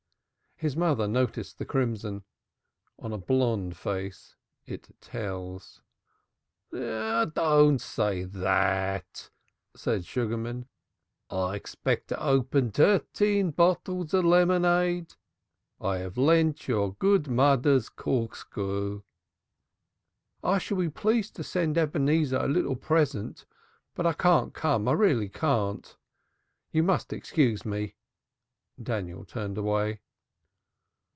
His 0.63 0.75
mother 0.77 1.07
noticed 1.07 1.57
the 1.57 1.65
crimson. 1.65 2.23
On 2.99 3.11
a 3.11 3.17
blonde 3.17 3.75
face 3.75 4.35
it 4.67 4.95
tells. 5.01 5.81
"Don't 6.71 7.79
say 7.81 8.25
dat," 8.25 9.31
said 9.75 10.05
Sugarman. 10.05 10.67
"I 11.31 11.55
expect 11.55 12.09
to 12.09 12.23
open 12.23 12.69
dirteen 12.69 13.49
bottles 13.49 14.13
of 14.13 14.23
lemonade. 14.23 15.15
I 15.79 15.97
have 15.97 16.15
lent 16.15 16.67
your 16.67 16.93
good 16.93 17.27
moder's 17.27 17.89
corkscrew." 17.89 19.01
"I 20.43 20.59
shall 20.59 20.77
be 20.77 20.91
pleased 20.91 21.35
to 21.37 21.43
send 21.43 21.75
Ebenezer 21.75 22.37
a 22.37 22.47
little 22.47 22.75
present, 22.75 23.47
but 23.95 24.05
I 24.05 24.13
can't 24.13 24.53
come, 24.53 24.87
I 24.87 24.91
really 24.91 25.27
can't. 25.29 25.97
You 26.71 26.83
must 26.83 27.11
excuse 27.11 27.65
me." 27.65 27.95
Daniel 28.83 29.25
turned 29.25 29.57
away. 29.57 30.01